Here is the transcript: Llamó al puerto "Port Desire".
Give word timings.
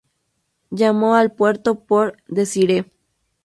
Llamó 0.71 1.13
al 1.15 1.31
puerto 1.31 1.75
"Port 1.81 2.17
Desire". 2.27 2.87